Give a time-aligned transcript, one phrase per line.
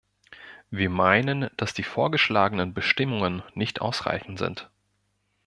[0.71, 4.67] Wir meinen, dass die vorgeschlagenen Bestimmungen nicht ausreichend sind.